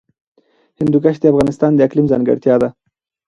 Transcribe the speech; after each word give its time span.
هندوکش 0.79 1.15
د 1.19 1.25
افغانستان 1.33 1.71
د 1.75 1.79
اقلیم 1.87 2.05
ځانګړتیا 2.11 2.55
ده. 2.61 2.69